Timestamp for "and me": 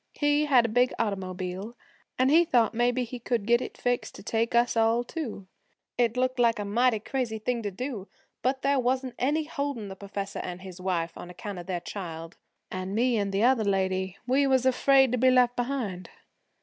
12.71-13.15